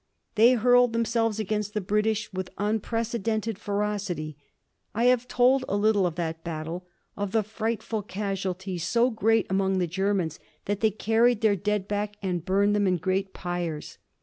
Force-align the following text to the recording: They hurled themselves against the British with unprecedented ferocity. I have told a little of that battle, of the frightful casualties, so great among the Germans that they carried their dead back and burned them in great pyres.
They 0.33 0.53
hurled 0.53 0.93
themselves 0.93 1.37
against 1.37 1.75
the 1.75 1.79
British 1.79 2.33
with 2.33 2.49
unprecedented 2.57 3.59
ferocity. 3.59 4.35
I 4.95 5.03
have 5.03 5.27
told 5.27 5.63
a 5.69 5.77
little 5.77 6.07
of 6.07 6.15
that 6.15 6.43
battle, 6.43 6.87
of 7.15 7.33
the 7.33 7.43
frightful 7.43 8.01
casualties, 8.01 8.83
so 8.83 9.11
great 9.11 9.45
among 9.47 9.77
the 9.77 9.85
Germans 9.85 10.39
that 10.65 10.79
they 10.79 10.89
carried 10.89 11.41
their 11.41 11.55
dead 11.55 11.87
back 11.87 12.15
and 12.23 12.43
burned 12.43 12.75
them 12.75 12.87
in 12.87 12.97
great 12.97 13.31
pyres. 13.35 13.99